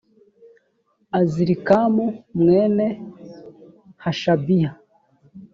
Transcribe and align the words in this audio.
azirikamu 1.19 2.05
mwene 2.39 2.87
hashabiya 4.03 4.71